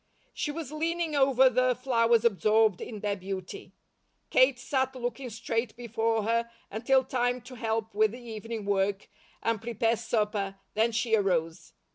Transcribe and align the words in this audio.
She 0.33 0.49
was 0.49 0.71
leaning 0.71 1.15
over 1.15 1.47
the 1.47 1.75
flowers 1.75 2.25
absorbed 2.25 2.81
in 2.81 3.01
their 3.01 3.15
beauty. 3.15 3.75
Kate 4.31 4.57
sat 4.57 4.95
looking 4.95 5.29
straight 5.29 5.75
before 5.75 6.23
her 6.23 6.49
until 6.71 7.03
time 7.03 7.39
to 7.41 7.53
help 7.53 7.93
with 7.93 8.13
the 8.13 8.19
evening 8.19 8.65
work, 8.65 9.09
and 9.43 9.61
prepare 9.61 9.95
supper, 9.97 10.55
then 10.73 10.91
she 10.91 11.15
arose. 11.15 11.73